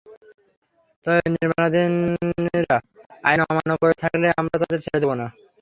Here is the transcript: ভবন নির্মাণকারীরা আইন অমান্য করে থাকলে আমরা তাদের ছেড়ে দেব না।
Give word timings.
ভবন 1.05 1.29
নির্মাণকারীরা 1.33 2.77
আইন 3.27 3.39
অমান্য 3.43 3.71
করে 3.81 3.93
থাকলে 4.01 4.27
আমরা 4.39 4.55
তাদের 4.61 4.79
ছেড়ে 4.83 5.01
দেব 5.01 5.11
না। 5.13 5.27